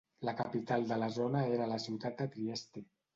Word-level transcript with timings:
La 0.27 0.33
capital 0.37 0.87
de 0.91 0.95
la 1.01 1.09
zona 1.17 1.43
era 1.57 1.67
la 1.73 1.77
ciutat 1.83 2.17
de 2.23 2.27
Trieste. 2.37 2.85